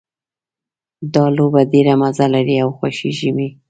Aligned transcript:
دا 1.13 1.25
لوبه 1.35 1.61
ډېره 1.71 1.93
مزه 2.01 2.25
لري 2.35 2.55
او 2.63 2.69
خوښیږي 2.77 3.29
مې 3.35 3.47